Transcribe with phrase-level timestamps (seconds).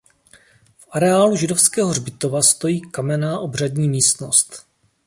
[0.77, 4.65] V areálu židovského hřbitova stojí kamenná obřadní místnost.